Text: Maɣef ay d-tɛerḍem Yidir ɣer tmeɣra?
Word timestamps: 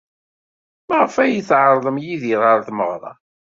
Maɣef 0.87 1.15
ay 1.23 1.35
d-tɛerḍem 1.41 1.97
Yidir 2.03 2.41
ɣer 2.45 2.59
tmeɣra? 2.67 3.11